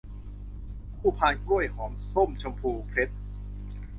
[0.97, 3.13] คู่พานกล้วยหอมส้มชมพูเพชร